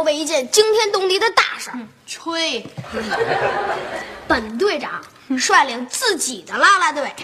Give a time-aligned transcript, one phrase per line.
[0.00, 1.78] 筹备一件惊天动地的大事儿。
[2.06, 2.66] 吹。
[4.26, 5.02] 本队长
[5.36, 7.14] 率领自己的啦啦队，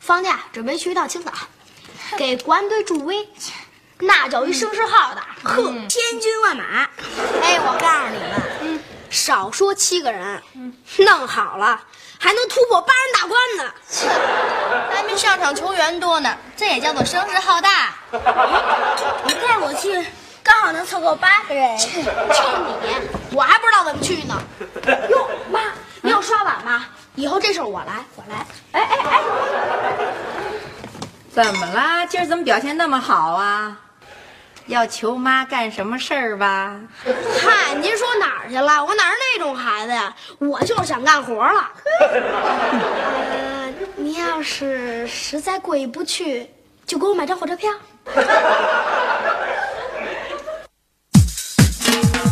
[0.00, 1.32] 放假准备去一趟青岛，
[2.18, 3.28] 给国安队助威，
[4.00, 6.64] 那叫一声势浩大，呵，千军万马。
[7.44, 10.42] 哎，我告诉你们，嗯少说七个人，
[10.98, 11.80] 弄好了
[12.18, 13.72] 还能突破八人大关呢。
[14.92, 17.94] 还没上场球员多呢，这也叫做声势浩大。
[18.10, 20.04] 你带我去，
[20.42, 21.76] 刚好能凑够八个人。
[21.78, 24.40] 就你，我还不知道怎么去呢。
[25.10, 25.60] 哟，妈，
[26.00, 26.86] 你要刷碗吗？
[27.16, 28.46] 以后这事儿我来，我来。
[28.72, 29.20] 哎哎哎，
[31.30, 32.06] 怎么啦？
[32.06, 33.76] 今儿怎么表现那么好啊？
[34.66, 36.78] 要求妈干什么事儿吧？
[37.04, 38.84] 嗨，您说哪儿去了？
[38.84, 40.14] 我哪是那种孩子呀？
[40.38, 41.70] 我就是想干活了。
[43.32, 46.48] 呃，您要是实在过意不去，
[46.86, 47.70] 就给我买张火车票。
[51.92, 52.29] 我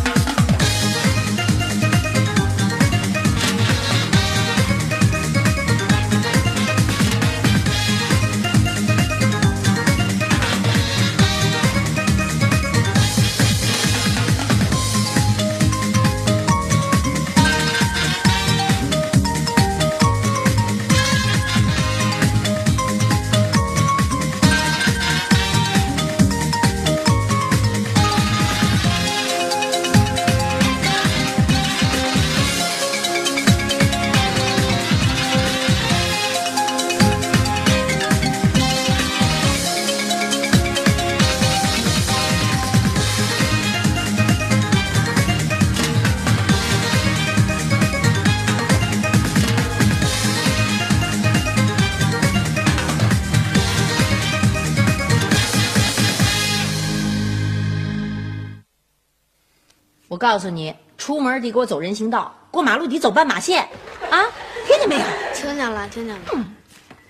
[60.19, 63.67] 告诉你，出门得给我走人行道，过马路得走斑马线，
[64.11, 64.25] 啊，
[64.67, 65.01] 听见没有？
[65.33, 66.21] 听见了，听见了。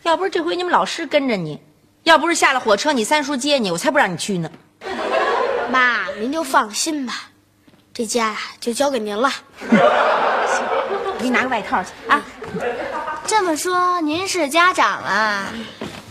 [0.03, 1.59] 要不是这回你们老师跟着你，
[2.03, 4.49] 要不是下了火车你三叔接你，我才不让你去呢。
[5.71, 7.13] 妈，您就放心吧，
[7.93, 9.29] 这家呀就交给您了。
[9.69, 12.23] 我 给你拿个外套去啊。
[13.25, 15.47] 这么说，您是家长啊？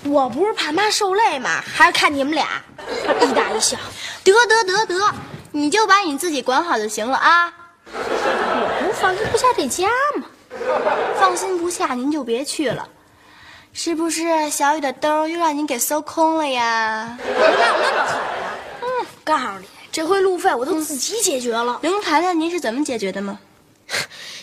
[0.04, 1.62] 我不是怕妈受累吗？
[1.64, 2.62] 还是看你们俩
[3.22, 3.76] 一大一小。
[4.24, 5.14] 得得得得，
[5.52, 7.52] 你就把你自己管好就行了啊。
[7.92, 10.26] 我不放心不下这家吗？
[11.18, 12.88] 放心不下，您就别去了。
[13.72, 17.16] 是不是小雨的兜又让您给搜空了呀？
[17.24, 18.50] 哪有那么狠呀？
[18.82, 21.78] 嗯，告诉你，这回路费我都自己解决了。
[21.82, 23.38] 能谈谈您是怎么解决的吗？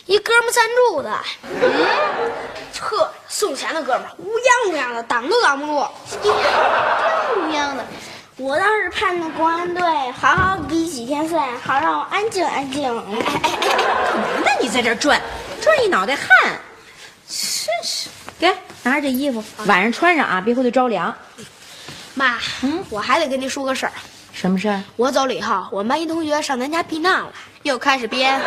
[0.06, 2.32] 一哥们赞助的，嗯，
[2.80, 5.74] 呵，送钱的哥们儿乌泱乌泱的，挡都挡不住。
[5.74, 7.86] 乌央的，
[8.38, 9.82] 我倒是盼着公安队
[10.12, 12.86] 好好比几天赛，好让我安静安静。
[12.86, 14.48] 哎哎哎，干嘛呢？
[14.60, 15.22] 你在这转，
[15.62, 16.28] 转一脑袋汗，
[17.28, 18.10] 真是。
[18.38, 18.54] 给，
[18.84, 21.16] 拿着这衣服，晚上穿上啊，别回头着凉。
[22.14, 23.92] 妈，嗯，我还得跟您说个事儿。
[24.34, 24.84] 什么事儿？
[24.98, 27.32] 我走了以后，我们班一同学上咱家避难了。
[27.64, 28.38] 又开始编。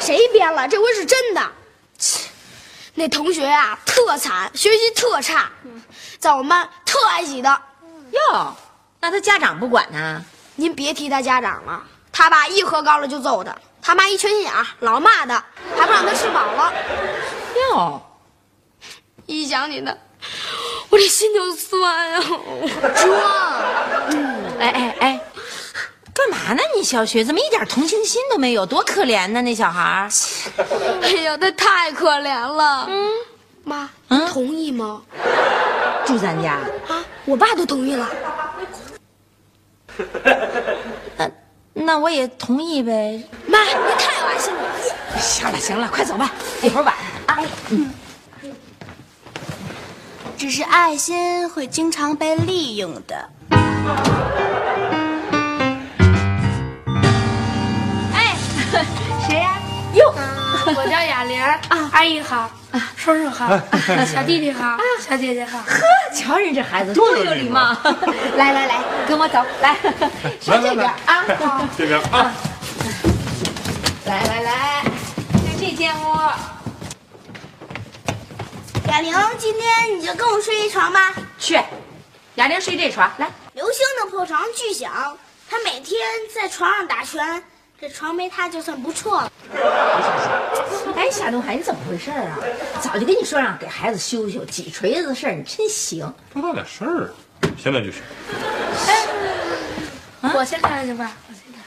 [0.00, 0.66] 谁编了？
[0.66, 1.42] 这回是真的。
[1.98, 2.26] 切，
[2.94, 5.50] 那同学啊，特惨，学习特差，
[6.18, 7.50] 在我们班特挨挤的。
[8.12, 8.54] 哟，那
[9.10, 10.24] 他家长不管呢？
[10.56, 11.82] 您别提他家长了，
[12.12, 15.42] 他爸一喝高了就揍他，他妈一缺心眼儿，老骂他，
[15.76, 16.72] 还不让他吃饱了。
[17.72, 18.02] 哟，
[19.24, 19.96] 一想起他，
[20.90, 22.20] 我这心就酸啊。
[22.94, 23.20] 装。
[24.58, 25.20] 哎哎哎，
[26.12, 26.60] 干嘛呢？
[26.76, 28.66] 你小雪怎么一点同情心都没有？
[28.66, 30.10] 多可怜呢，那小孩儿。
[31.00, 32.86] 哎呀，他太可怜了。
[32.86, 33.08] 嗯，
[33.64, 35.00] 妈，您同意吗？
[36.04, 36.58] 住咱家？
[36.88, 38.06] 啊，我爸都同意了。
[41.16, 41.30] 那
[41.74, 43.22] 那我也同意呗。
[43.46, 44.60] 妈，您太有爱心了。
[45.18, 46.32] 行了行了，快走吧，
[46.62, 46.94] 一会儿晚
[47.26, 47.42] 上啊。
[47.70, 47.92] 嗯，
[50.36, 53.28] 只是爱心会经常被利用的。
[61.00, 61.58] 叫雅玲啊，
[61.92, 62.50] 阿姨好，
[62.94, 63.48] 叔叔好，
[64.04, 65.58] 小弟弟好，小姐姐好。
[65.60, 65.80] 呵，
[66.14, 67.74] 瞧人这孩子多有礼貌。
[68.36, 68.74] 来来来，
[69.08, 69.74] 跟我走，来，
[70.42, 71.24] 上这边啊。
[71.78, 72.34] 这边啊。
[74.04, 74.82] 来来来，
[75.32, 76.14] 看这间屋。
[78.90, 81.14] 雅玲，今天你就跟我睡一床吧。
[81.38, 81.58] 去，
[82.34, 83.10] 雅玲睡这床。
[83.16, 85.16] 来，刘星的破床巨响，
[85.48, 85.98] 他每天
[86.34, 87.42] 在床上打拳，
[87.80, 89.32] 这床没塌就算不错了。
[90.94, 92.38] 哎，夏东海，你怎么回事啊？
[92.78, 96.12] 早就跟你说让给孩子修修，几锤子的事儿，你真行。
[96.34, 97.10] 多大点事儿，
[97.56, 98.02] 现在就去。
[100.34, 101.10] 我先看看去吧。
[101.28, 101.62] 我先看。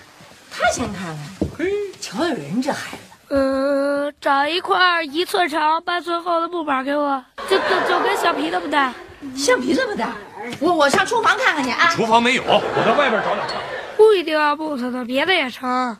[0.52, 1.18] 他先看看，
[1.58, 1.66] 嘿，
[2.00, 2.98] 瞧有人这孩子。
[3.30, 8.94] 嗯，找一块一寸长半寸厚的木板给我，就就就跟橡皮那么大。
[9.36, 10.14] 橡皮这么大，
[10.60, 11.88] 我我上厨房看看去啊。
[11.96, 13.58] 厨房没有，我在外边找找看。
[14.04, 15.98] 不一定要木头的，别的也成。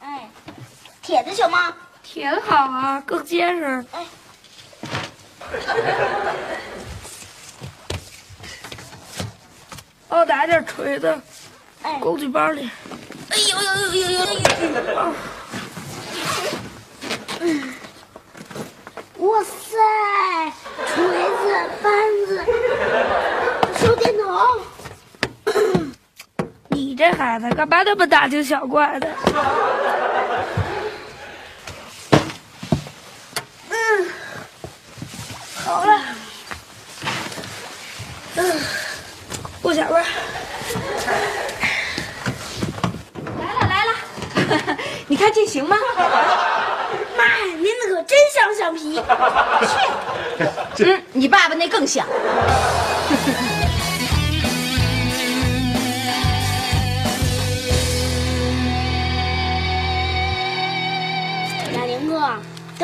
[0.00, 0.28] 哎，
[1.00, 1.72] 铁的行吗？
[2.02, 3.84] 铁的好啊，更结实。
[3.92, 4.04] 哎，
[10.08, 11.16] 帮我拿点锤子，
[11.82, 12.68] 哎工具包里。
[13.30, 14.18] 哎呦呦呦呦呦
[19.18, 19.28] 呦！
[19.30, 19.52] 哇塞，
[20.88, 20.92] 锤
[21.38, 21.42] 子、
[21.80, 21.86] 扳
[22.26, 22.44] 子、
[23.80, 24.24] 手电筒，
[26.94, 29.08] 你这孩子干嘛那么大惊小怪的？
[33.68, 34.08] 嗯，
[35.56, 36.00] 好了。
[38.36, 38.60] 嗯，
[39.60, 40.00] 顾小妹，
[43.40, 45.76] 来了来了， 你看这行吗？
[47.18, 49.02] 妈呀，您那可真像橡皮。
[50.76, 52.06] 去嗯，你爸爸那更像。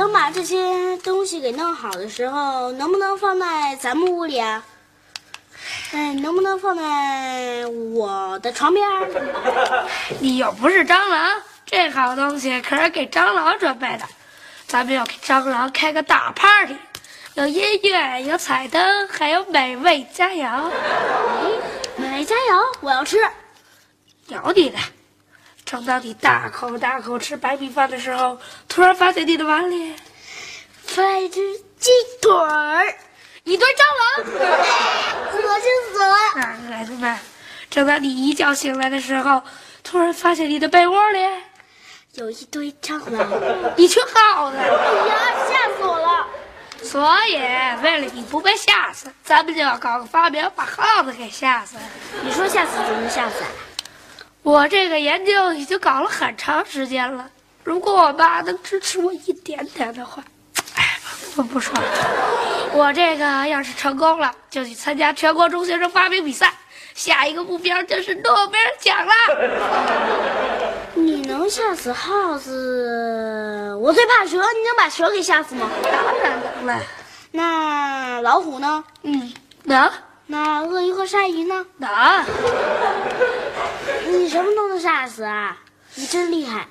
[0.01, 4.65] 等把这些东西给弄好的时候，能不能放在咱们屋里啊？
[5.93, 9.07] 哎，能不能放在我的床边儿？
[10.19, 14.07] 你又不是蟑螂，这好东西可是给蟑螂准备的。
[14.67, 16.79] 咱们要给蟑螂开个大 party，
[17.35, 20.71] 有音乐，有彩灯，还有美味佳肴。
[21.97, 23.19] 美味佳肴，我要吃。
[24.29, 24.79] 有你的！
[25.71, 28.37] 正当你大口大口吃白米饭的时候，
[28.69, 29.95] 突然发现你的碗里
[30.83, 31.41] 放一只
[31.79, 31.91] 鸡
[32.21, 32.93] 腿儿，
[33.45, 34.35] 一堆蟑螂。
[35.33, 36.43] 恶心死了！
[36.43, 37.17] 啊，孩子们，
[37.71, 39.41] 正当你一觉醒来的时候，
[39.85, 41.21] 突然发现你的被窝里
[42.15, 43.25] 有一堆蟑螂，
[43.77, 44.57] 一群耗子。
[44.57, 45.17] 哎呀，
[45.49, 46.27] 吓死我了！
[46.83, 47.37] 所以，
[47.81, 51.77] 为了你不被吓死，咱们就要搞个发明，把耗子给吓死。
[52.25, 53.45] 你说吓死就能吓死？
[54.43, 57.29] 我这个研究已经搞了很长时间了，
[57.63, 60.23] 如果我爸能支持我一点点的话，
[60.75, 60.99] 哎，
[61.35, 61.83] 不不说了。
[62.73, 66.53] 我这个要是成功了，就去参加全国中学生发明比赛，
[66.95, 69.15] 下一个目标就是诺贝尔奖啦。
[70.95, 73.77] 你能吓死耗子？
[73.81, 75.69] 我最怕蛇，你能把蛇给吓死吗？
[75.83, 76.83] 当然能了，
[77.31, 78.83] 那老虎呢？
[79.03, 79.33] 嗯，
[79.65, 79.91] 能
[80.27, 81.67] 那鳄鱼和鲨鱼呢？
[81.77, 81.91] 能。
[84.09, 85.57] 你什么都能吓死啊！
[85.95, 86.67] 你真厉害！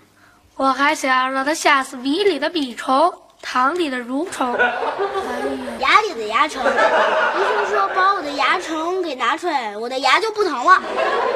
[0.55, 4.53] 我还想让他吓死米里的米虫，糖里的蠕虫。
[4.55, 4.73] 哎，
[5.79, 10.81] 牙里的牙虫，医生说把我的牙虫给拿出来，我的牙就不疼了。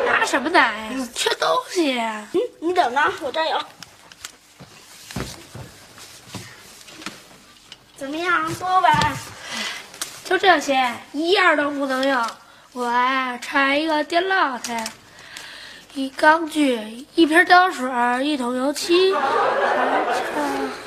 [0.05, 1.07] 拿什么拿呀？
[1.15, 2.27] 缺东西呀。
[2.33, 3.57] 嗯，你等着，我这儿有。
[7.95, 8.89] 怎么样，多吧？
[10.25, 12.25] 就这些，一样都不能用。
[12.73, 14.83] 我啊，差一个电烙铁，
[15.95, 17.87] 一钢锯，一瓶胶水，
[18.25, 19.13] 一桶油漆…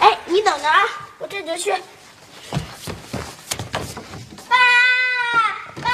[0.00, 0.82] 哎，你等着啊，
[1.18, 1.72] 我这就去。
[4.48, 4.56] 爸，
[5.80, 5.90] 爸，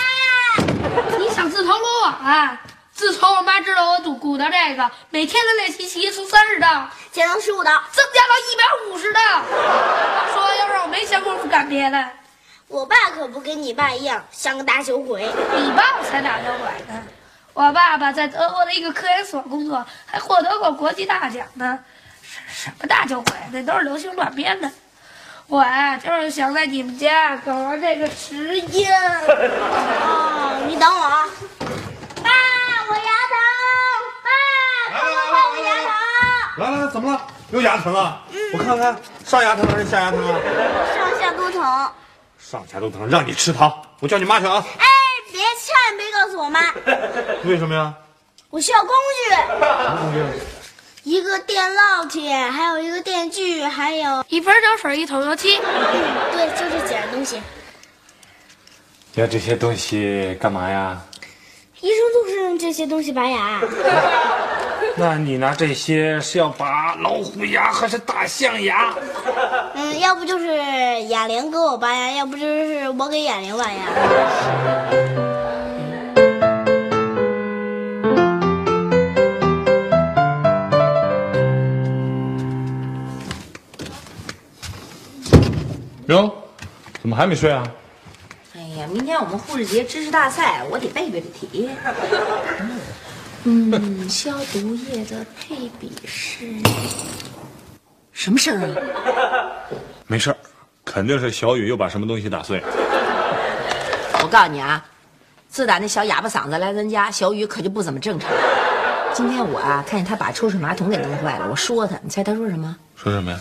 [1.19, 2.59] 你想自投罗网啊？
[2.95, 7.83] 自从我妈知道我赌鼓捣这个，每天的练习期从三十道减到十五道。
[7.93, 8.65] 增加到一百
[8.95, 9.21] 五十道。
[9.21, 12.09] 她说要让我没闲工夫干别的，
[12.67, 15.29] 我爸可不跟你爸一样，像个大酒鬼。
[15.55, 17.03] 你爸才打酒鬼呢。
[17.55, 21.79] 我爸爸在德国的一个科研所工作，还获得过国际大奖呢。
[22.23, 23.35] 什什么大酒鬼？
[23.53, 24.71] 那都是流行乱编的。
[25.49, 28.99] 我呀、就是想在你们家搞完这个实验。
[29.29, 31.27] 哦，你等我啊。
[32.23, 32.31] 爸，
[32.89, 33.37] 我牙疼。
[34.25, 34.31] 爸，
[34.91, 35.91] 快快看我牙疼。
[36.57, 37.21] 来来来，怎么了？
[37.51, 38.23] 又牙疼啊？
[38.55, 40.41] 我看看，上牙疼还是下牙疼啊？
[40.95, 41.91] 上下都疼。
[42.39, 44.65] 上下都疼，让你吃糖，我叫你妈去啊。
[45.65, 46.61] 千万别告诉我妈，
[47.49, 47.95] 为什么呀？
[48.51, 49.37] 我需要工具，什
[49.91, 50.23] 么工具？
[51.05, 55.57] 一个电烙铁，还有一个电锯，还有，一盆胶水，一桶油漆。
[56.33, 57.41] 对，就这几样东西。
[59.15, 61.01] 要这些东西干嘛呀？
[61.81, 63.61] 医生都是用这些东西拔牙。
[64.97, 68.95] 那你拿这些是要拔老虎牙还是大象牙？
[69.75, 73.81] 嗯，要不就是哑铃给我拔牙，要不就是我给哑铃拔牙。
[86.07, 86.33] 哟，
[87.01, 87.63] 怎么还没睡啊？
[88.55, 91.71] 哎呀，明天我们护士节知识大赛，我得背背这题。
[93.45, 96.47] 嗯，消毒液的配比是
[98.13, 98.77] 什么事儿啊？
[100.07, 100.37] 没事儿，
[100.85, 102.69] 肯定是小雨又把什么东西打碎了。
[104.23, 104.85] 我告诉你啊，
[105.49, 108.31] 自打那小哑巴嗓子来咱家，小雨可就不怎么正常。
[109.15, 112.77] 今天我啊，看见他把抽水马桶给弄坏了，我说他，你猜他说什么？
[112.97, 113.41] 说什么呀？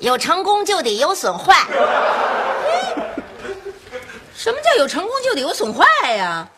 [0.00, 1.54] 有成功就得有损坏。
[4.34, 6.48] 什么叫有成功就得有损坏呀？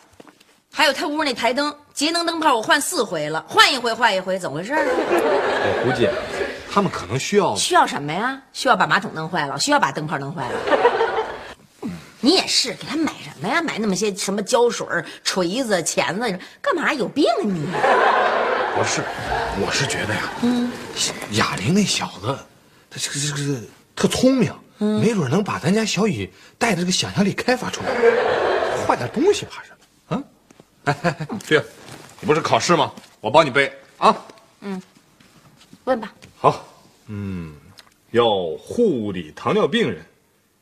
[0.73, 4.79] 还有他屋那台灯，节能灯泡我换四回了，换一回坏一回，怎么回事啊？
[4.87, 6.07] 我估计
[6.71, 8.39] 他们可能需要需要什么呀？
[8.53, 10.59] 需要把马桶弄坏了，需要把灯泡弄坏了。
[12.23, 13.61] 你也是，给他买什么呀？
[13.61, 14.87] 买那么些什么胶水、
[15.23, 16.93] 锤子、钳子，干嘛？
[16.93, 17.65] 有病啊你！
[18.77, 19.01] 不是，
[19.59, 20.71] 我是觉得呀，嗯，
[21.31, 22.37] 哑铃那小子，
[22.91, 23.57] 他这个这个这个
[23.95, 27.87] 特聪明，没准能把咱家小雨带的这个想象力开发出来，
[28.85, 29.69] 换点东西怕什
[30.09, 30.17] 么？
[30.17, 30.23] 啊？
[30.83, 31.63] 哎哎哎，对呀，
[32.19, 32.91] 你不是考试吗？
[33.21, 34.13] 我帮你背啊。
[34.59, 34.81] 嗯
[35.85, 36.13] 问吧。
[36.37, 36.63] 好，
[37.07, 37.55] 嗯，
[38.11, 38.27] 要
[38.59, 40.05] 护理糖尿病人，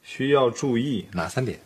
[0.04, 1.60] 需要注意哪三点？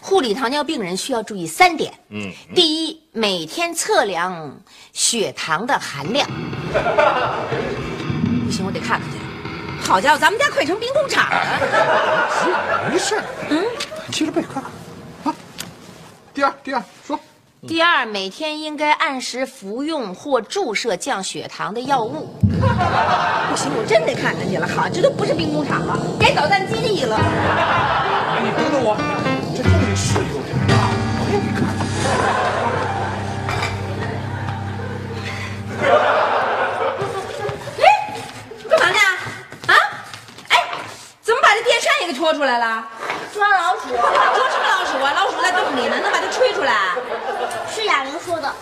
[0.00, 1.92] 护理糖尿病人需要注意三点。
[2.10, 6.28] 嗯，第一，每天测量血糖的含量。
[8.44, 9.16] 不行，我得看看去。
[9.86, 11.40] 好家伙，咱们家快成兵工厂了。
[12.90, 13.64] 没事儿，嗯，
[14.12, 15.32] 接着背，快快。
[15.32, 15.36] 啊，
[16.32, 17.18] 第二，第二说，
[17.66, 22.34] 第二，每天应该按时服用或注射降血糖的药物。
[23.50, 24.66] 不行，我真得看看去了。
[24.68, 27.18] 好，这都不是兵工厂了，该导弹基地了。
[28.42, 28.96] 你等等我，
[42.34, 42.86] 出来了？
[43.32, 45.12] 抓老鼠捉什么老鼠啊？
[45.14, 46.96] 老鼠在洞里呢，能把它吹出来？
[47.72, 48.52] 是哑铃说的。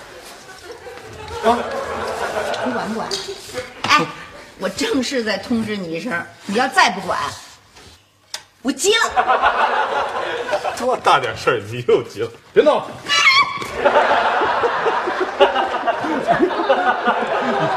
[2.64, 3.08] 你管不管？
[3.88, 4.04] 哎，
[4.58, 6.12] 我正式再通知你一声，
[6.46, 7.18] 你要再不管，
[8.62, 9.04] 我急了。
[10.76, 12.30] 多大点事儿你又急了？
[12.52, 12.86] 别闹！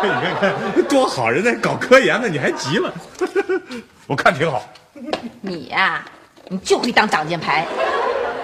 [0.04, 2.92] 你看，你看，看，多好，人家搞科研呢，你还急了？
[4.08, 4.64] 我看挺好。
[5.42, 6.06] 你呀、
[6.48, 7.66] 你就会当挡箭牌。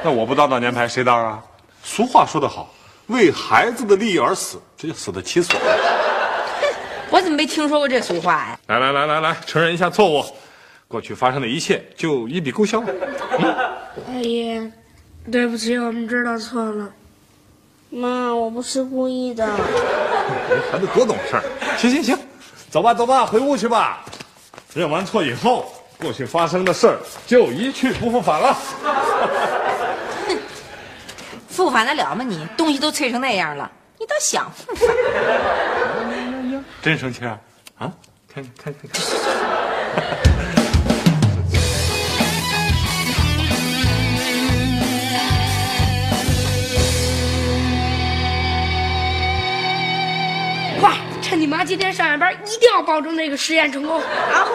[0.04, 1.44] 那我不当挡箭牌，谁当啊？
[1.84, 2.74] 俗话说得好，
[3.08, 5.58] 为孩子的利益而死，这就死得其所。
[7.10, 8.60] 我怎么没听说过这俗话呀？
[8.68, 10.26] 来来来来来，承认一下错误，
[10.88, 12.82] 过去发生的一切就一笔勾销。
[14.08, 14.72] 阿姨，
[15.32, 16.90] 对不起，我们知道错了。
[17.90, 19.48] 妈，我不是故意的。
[20.50, 21.44] 这孩子多懂事儿。
[21.78, 22.18] 行行行，
[22.70, 24.04] 走吧走吧，回屋去吧。
[24.74, 28.56] 认完错以后，过去发生的事儿就一去不复返了。
[31.50, 32.48] 复返得了吗你？
[32.56, 34.96] 东西都碎成那样了，你倒想复返？
[36.84, 37.40] 真生气啊？
[37.80, 37.92] 啊？
[38.32, 38.88] 看看看。
[50.80, 54.00] 快，趁你妈今天上下班，一定要保证这个实验成功。
[54.00, 54.48] 好。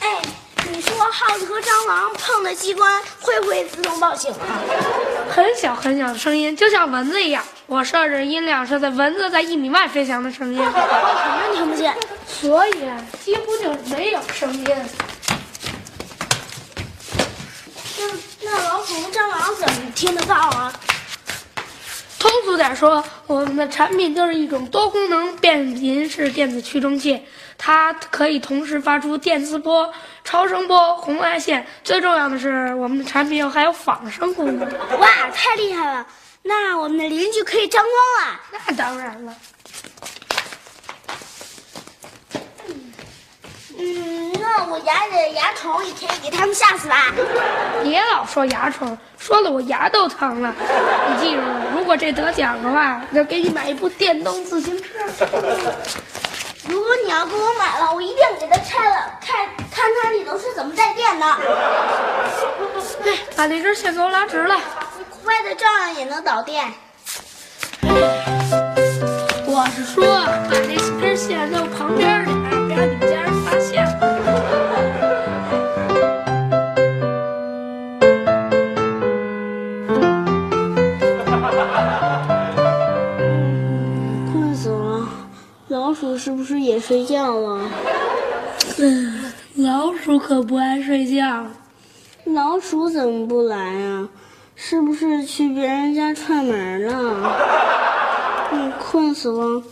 [0.00, 0.22] 哎，
[0.72, 1.36] 你说耗
[2.18, 4.60] 碰的机关会不会自动报警啊？
[5.30, 7.42] 很小很小的声音，就像蚊子一样。
[7.66, 11.94] 我设置音量是在蚊子在一米外飞翔的声音，我肯定听不见。
[12.26, 12.72] 所以
[13.22, 14.66] 几乎就没有声音。
[17.98, 18.06] 那
[18.42, 20.72] 那老鼠和蟑螂怎么听得到啊？
[22.28, 27.18] 通俗点说，我们的产品就是一种多功能变频式电子驱动器，
[27.56, 29.90] 它可以同时发出电磁波、
[30.24, 31.66] 超声波、红外线。
[31.82, 34.68] 最重要的是，我们的产品还有仿生功能。
[34.98, 36.06] 哇，太厉害了！
[36.42, 38.40] 那我们的邻居可以沾光了。
[38.52, 39.34] 那当然了。
[43.78, 47.12] 嗯，那我牙里的牙虫也可以给他们吓死吧？
[47.82, 50.52] 别老说牙虫，说的我牙都疼了。
[51.08, 51.40] 你记住，
[51.74, 54.88] 如果这得奖的话，就给你买一部电动自行车。
[56.68, 61.26] 如果你要给我买了，我一定给它拆了，看看它里头是怎么带电的。
[63.04, 64.56] 哎，把那根线给我拉直了。
[65.24, 66.64] 坏的照样也能导电。
[66.64, 66.74] 哎
[69.50, 72.17] 我是说把那根线弄旁边
[98.90, 99.62] 困死了，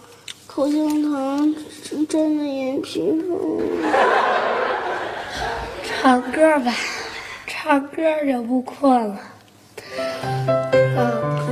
[0.47, 1.55] 口香糖
[1.85, 3.29] 粘在眼皮上。
[5.83, 6.71] 唱歌吧，
[7.47, 9.19] 唱歌就不困了。
[9.97, 11.46] 唱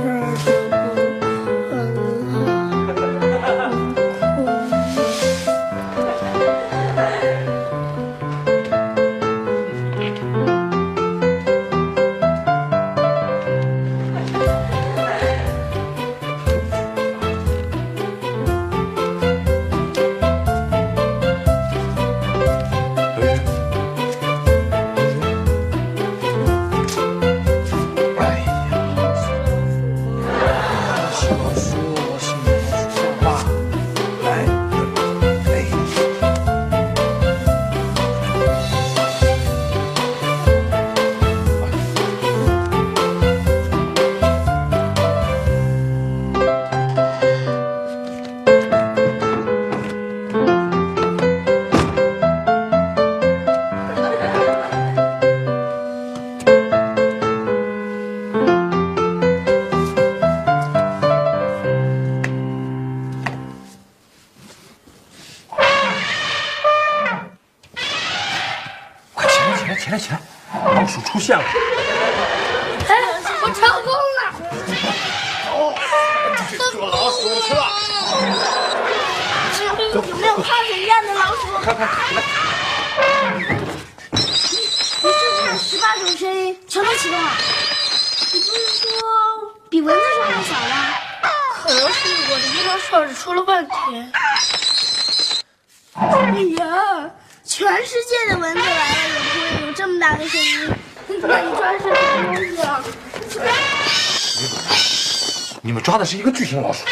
[105.65, 106.85] 你们抓的是一个巨型老鼠。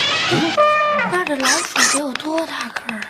[1.12, 3.06] 那这老鼠得有多大个儿啊？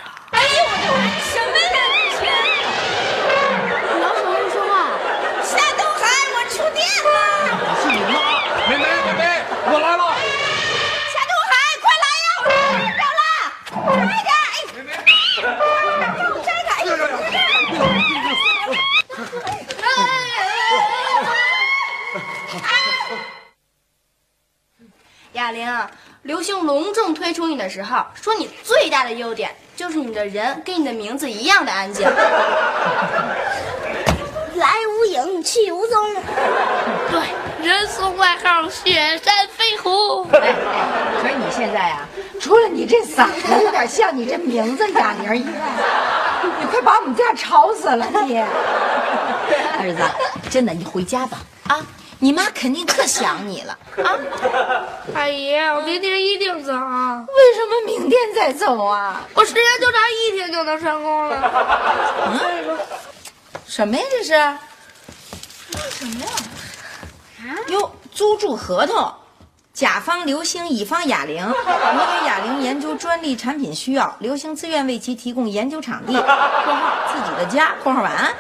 [4.01, 4.91] 老鼠会说话。
[7.81, 8.19] 是你妈，
[8.67, 9.23] 妹妹，妹妹，
[9.71, 10.03] 我来了。
[25.33, 25.67] 哑铃，
[26.21, 32.05] 流星隆重推出你的时候，说你最大的优点就是你的人跟你的名字一样的安静。
[34.55, 34.67] 来
[34.99, 36.13] 无影，去无踪。
[37.09, 37.21] 对，
[37.65, 42.05] 人送外号“雪山飞狐可是你现在啊，
[42.41, 45.51] 除了你这嗓子有点像你这名字哑铃以外，
[46.59, 48.37] 你快把我们家吵死了你！
[49.79, 50.03] 儿子，
[50.49, 51.37] 真的，你回家吧
[51.69, 51.79] 啊！
[52.23, 54.15] 你妈肯定特想你了啊！”。
[55.13, 56.71] 阿姨，我明天一定走。
[56.71, 59.21] 为什么明天再走啊？
[59.33, 62.79] 我时间就差一天就能成功了。
[63.67, 64.31] 什么呀这是？
[65.89, 66.31] 什么呀？
[67.41, 69.13] 啊哟，租住合同，
[69.73, 78.33] 甲方刘星，乙方哑铃，由于哑铃研究专利产品需要，刘星自愿为其提供研究场地（括号自己的家）（括号完），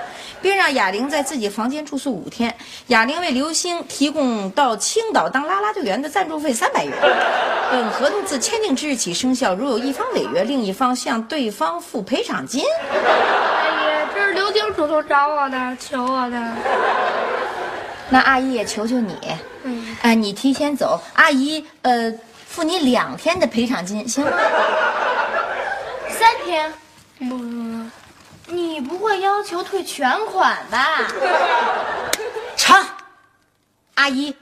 [0.43, 2.53] 并让哑铃在自己房间住宿五天。
[2.87, 6.93] 哑铃为刘星提供到青岛当啦啦队员的赞助费三百元。
[7.71, 12.61] 本合同自签订之日起生效，如有一方违约，另一方向对方付赔偿金。
[12.91, 12.97] 阿
[13.69, 16.37] 姨，这是刘星主动找我的，求我的。
[18.09, 19.17] 那阿姨也求求你，
[19.63, 22.13] 嗯，哎，你提前走，阿姨呃
[22.47, 24.31] 付你两天的赔偿金，行吗？
[26.09, 26.71] 三天，
[27.17, 27.72] 不，你
[28.83, 31.07] 不会要求退全款吧？
[32.55, 32.85] 成，
[33.95, 34.35] 阿姨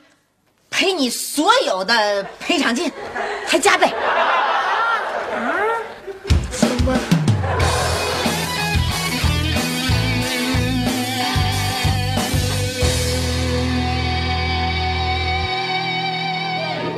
[0.69, 2.91] 赔你所有的赔偿金，
[3.47, 3.87] 还加倍。
[6.51, 6.93] 行吧。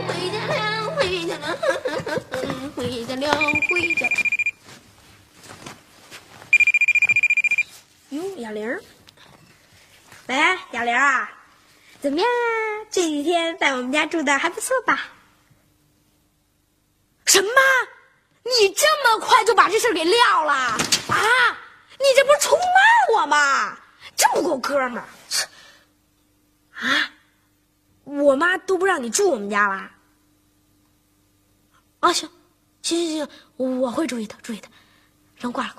[0.07, 1.57] 回家了，回家了，
[2.75, 3.27] 回家了，
[3.69, 4.07] 回家。
[8.13, 8.79] 哟，哑铃。
[10.27, 10.35] 喂，
[10.71, 11.29] 哑铃啊，
[11.99, 12.85] 怎么样啊？
[12.91, 15.07] 这几天在我们家住的还不错吧？
[17.25, 17.49] 什么？
[18.43, 20.77] 你这么快就把这事给撂了啊？
[21.97, 23.77] 你这不是出卖我吗？
[24.15, 25.07] 这么够哥们儿，
[26.73, 27.11] 啊？
[28.03, 29.89] 我妈都不让你住我们家了？
[32.01, 32.29] 啊，行，
[32.83, 34.67] 行行行，我会注意的，注意的。
[35.37, 35.75] 扔挂了，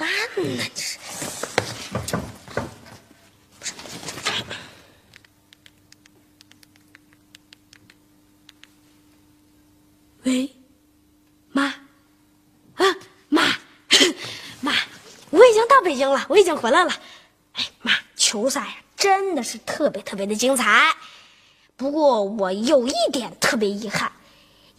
[0.00, 0.64] 办呢？
[0.74, 0.98] 这是。
[10.22, 10.50] 喂，
[11.52, 11.64] 妈，
[12.76, 12.86] 啊
[13.28, 13.42] 妈，
[14.60, 14.72] 妈，
[15.28, 16.90] 我已经到北京了，我已经回来了。
[17.52, 20.96] 哎妈，球赛，真的是特别特别的精彩。
[21.76, 24.10] 不过我有一点特别遗憾，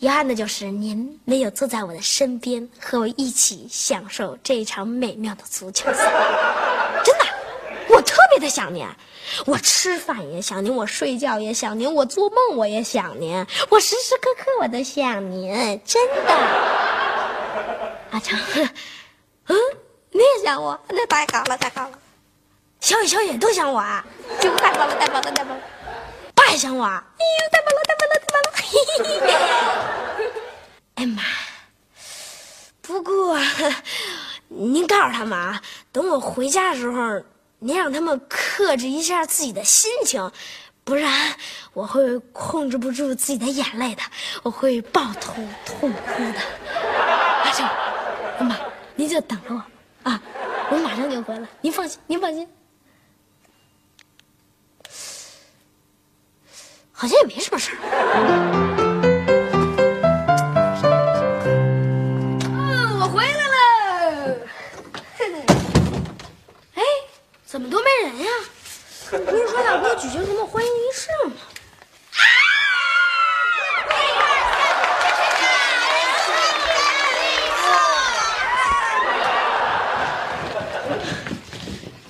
[0.02, 6.12] 遗憾的就是您没有坐在我的身边，和我一起享受这一场美妙的足球赛。
[7.06, 7.26] 真的，
[7.88, 8.84] 我特别的想您。
[9.46, 15.54] 我吃饭也想您，我睡觉也想您，我做梦我也想您，我时时刻刻我都想您，
[15.86, 16.34] 真的。
[18.10, 18.40] 阿强，
[19.50, 19.56] 嗯，
[20.10, 21.92] 你也想我，那太好了，太好了。
[22.80, 24.04] 小雨、小雨都想我啊，
[24.40, 25.62] 就太棒了，太棒了，太棒了。
[26.52, 28.36] 太想我，哎呦，太棒了，太棒了，太棒
[29.24, 30.28] 了。
[31.00, 31.24] 哎妈，
[32.82, 33.40] 不过
[34.50, 35.62] 您告诉他们啊，
[35.94, 37.22] 等我回家的时候。
[37.64, 40.32] 您让他们克制一下自己的心情，
[40.84, 41.36] 不然
[41.74, 44.02] 我会控制不住自己的眼泪的，
[44.42, 46.42] 我会抱头痛哭的。
[47.46, 47.70] 阿成，
[48.46, 48.58] 妈，
[48.96, 49.64] 您就等着我
[50.10, 50.20] 啊，
[50.72, 52.50] 我马上就回来，您放心，您放心。
[57.02, 57.78] 好像也没什么事儿。
[67.44, 68.32] 怎么都没人呀？
[69.10, 71.34] 不是说要给我举行什么欢迎仪式吗？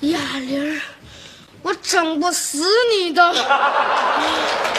[0.02, 0.80] 哑铃，
[1.62, 2.62] 我整不死
[2.94, 3.34] 你的！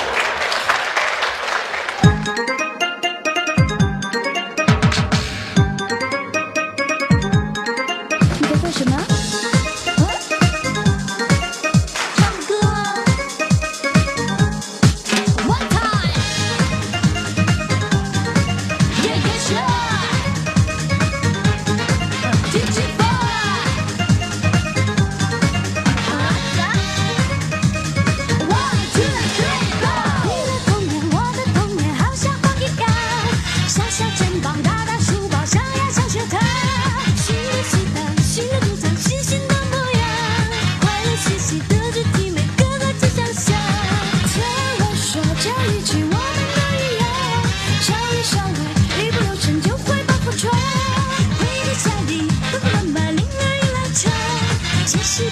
[48.13, 50.49] 一不留神就会把风吹。
[50.49, 52.28] 回到家里
[52.63, 53.12] 妈妈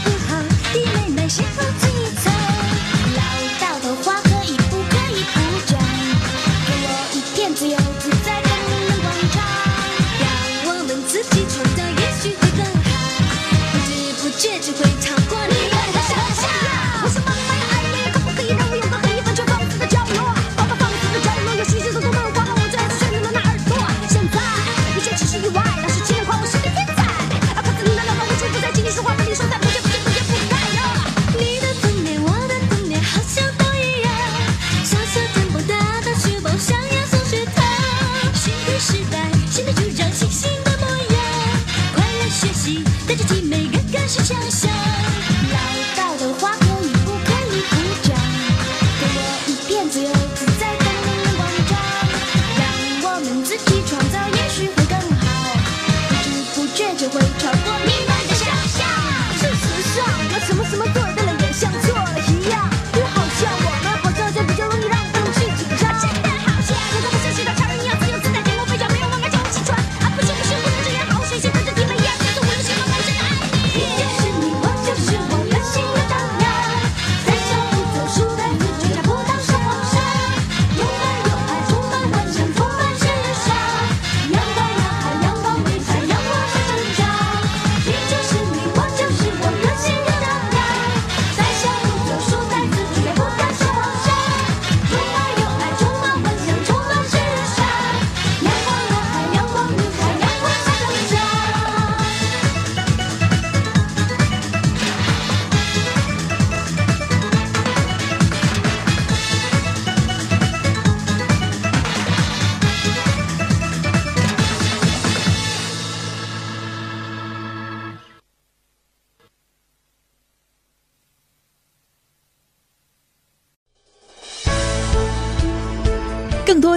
[0.03, 0.10] 不